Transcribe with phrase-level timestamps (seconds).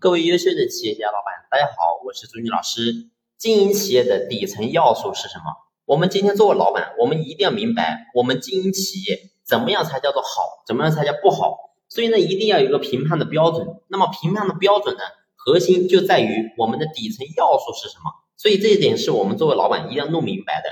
[0.00, 3.08] 各位优秀的企业家老板，大家好，我是朱军老师。
[3.36, 5.46] 经营企业的底层要素是什么？
[5.86, 11.72] 我们今天作为老板，我们一定要明白，我们经营企业怎么样才叫做好，怎么样才叫不好。
[11.88, 13.66] 所以呢，一定要有一个评判的标准。
[13.88, 15.02] 那么评判的标准呢，
[15.34, 18.12] 核心就在于我们的底层要素是什么。
[18.36, 20.70] 所以这一点是我们作为老板一定要弄明白的。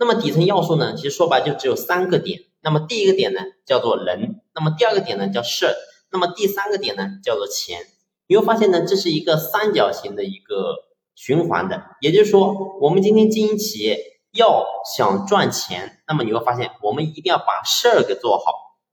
[0.00, 2.40] 那么底层要素呢，其实说白就只有三个点。
[2.60, 5.68] 那么第一个点呢，叫做人；那么第二个点呢，叫事；
[6.10, 7.78] 那么第三个点呢，叫做钱。
[8.26, 10.76] 你会发现呢，这是一个三角形的一个
[11.14, 13.98] 循环的，也就是说，我们今天经营企业
[14.32, 14.64] 要
[14.96, 18.44] 想赚钱，那么你会发现，我们一定要把事儿给做好。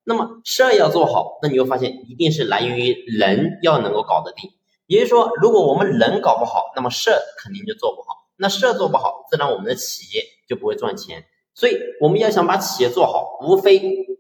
[0.04, 4.50] 那么事儿要做好，那你会发现，一定是来源于人要能够搞得定。
[4.88, 8.08] 也就是说，如果我们人搞不好，那么事儿肯定就做不好。
[8.36, 11.24] 那事儿做不好，自然我们的企业就不会赚钱。
[11.54, 13.80] 所以，我们要想把企业做好，无非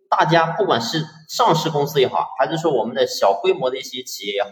[0.09, 4.49] 大家不管是上市公司也好，还是说我们的小规模的一些企业也好。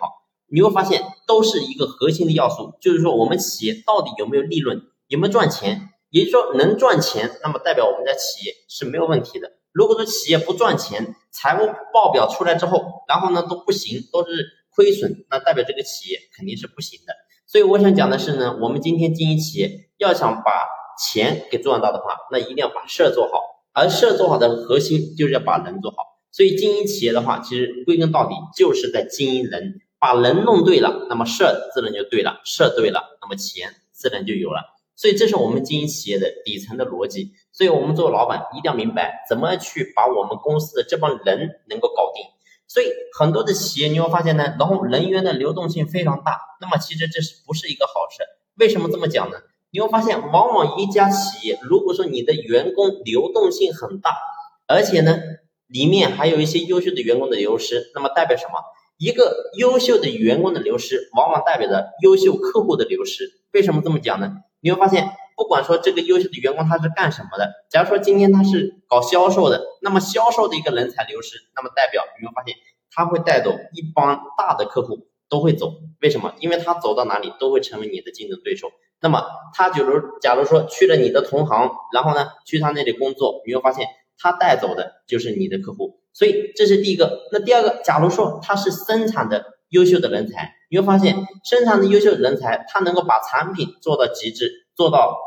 [0.51, 5.89] 你会发现，都是一个核心的要素，就是说我们企业到底有没有利润，有没有赚钱。
[6.11, 9.51] 也就是说，能赚钱，那么代表我们家企业是没有问题的。
[9.71, 14.31] 如果说企业不赚钱，财务报表出来之后，然后呢都不行，都是
[14.75, 17.13] 亏损，那代表这个企业肯定是不行的。
[17.45, 20.51] 所以我想讲的是呢，我们今天经营企业，要想把
[20.97, 23.39] 钱给赚到的话，那一定要把事儿做好，
[23.73, 25.97] 而事儿做好的核心就是要把人做好。
[26.31, 29.75] 所以经营企业的话，其实归根到底就是在经营人。
[29.99, 34.61] 把人弄对了，那么事儿自然就对了，事儿对了，那么钱自然就有了。
[34.95, 37.33] 所以这是我们经营企业的底层的逻辑。
[37.51, 42.23] 所以我们做老板一定要明白怎么去把我们公司的这帮人能够搞定。
[42.67, 48.23] 所以很多的企业你会发现呢，然后人员的流动性非常大，那么其实这是不是一个好事？
[48.55, 49.37] 为什么这么讲呢？
[49.71, 54.15] 你会发现，往往一家企业如果说你的员工流动性很大，
[54.67, 55.17] 而且呢
[55.67, 58.53] 里面还有一些优秀的员工的流失，那么代表什么？
[58.99, 63.31] 一个优秀的员工的流失，往往代表着优秀客户的流失。
[63.53, 64.33] 为什么这么讲呢？
[64.59, 72.55] 你会发现，不管说这个优秀的员工他是干什么的，假如说今天他是搞销售的，那么销售的一个人才流失，那么代表你会发现
[72.91, 75.75] 他会带走一帮大的客户都会走。
[76.01, 76.33] 为什么？
[76.41, 78.69] 因为他走到哪里都会成为你的竞争对手。
[78.99, 79.23] 那么
[79.53, 86.01] 他假如假如说去了你的同行，然后呢去他那里工作，你会发现他带走的就是你的客户。
[86.19, 91.15] 所以这是第一个，那第二个，假如说他是生产的优秀的人才，你会发现
[91.45, 95.17] 生产的优秀的人才，他能够把产品做到极致，做到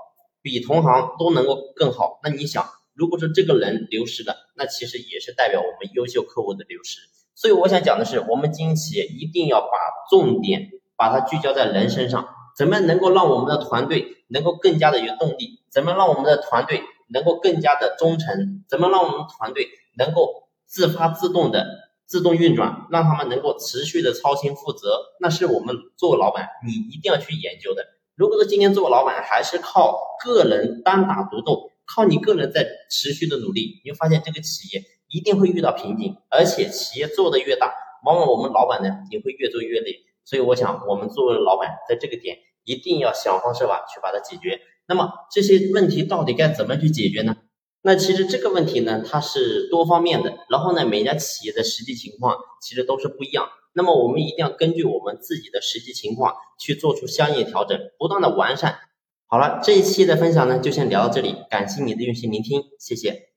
[0.42, 2.20] 比同行都能够更好。
[2.22, 6.98] 那你想，如果说这个人流失了，那其实也是代表我们优秀客户的流失。
[7.34, 9.68] 所以我想讲的是，我们经营企业一定要把
[10.10, 15.62] 重点把它聚焦在人身上，怎么能够让我们的团队能够更加的有动力？
[15.70, 18.62] 怎么让我们的团队能够更加的忠诚？
[18.68, 20.41] 怎么让我们团队能够？
[20.72, 21.66] 自发自动的
[22.06, 27.84] 自动运转，让他们能够持续的操心负责，那是我们做老板你一定要去研究的。
[28.14, 37.74] 如果说今天做老板还是靠个人单打独斗，靠你个人在持续的努力，你会发现这个企业一定会遇到瓶颈，而且企业做的越大，
[38.06, 39.96] 往往我们老板呢也会越做越累。
[40.24, 44.58] 所以我想，我们作为老板，在这个点一定要想方设法去把它解决。
[44.86, 47.36] 那么这些问题到底该怎么去解决呢？
[47.84, 53.48] 那其实这个问题呢，它是多方面的，然后呢，每家企业的实际情况其实都是不一样。
[53.74, 58.78] 那么我们一定要根据我们自己的实际情况去做出相应调整，不断的完善。
[59.26, 63.31] 好了，这一期的分享呢，就先聊到这里，感谢你的用心聆听，谢谢。